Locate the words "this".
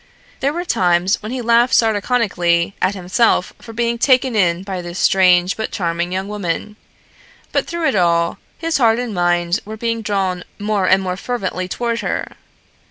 4.81-4.97